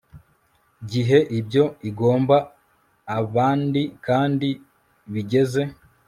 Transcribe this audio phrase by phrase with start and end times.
[0.91, 2.37] gihe ibyo igomba
[3.19, 4.49] abandi kandi
[5.13, 5.61] bigeze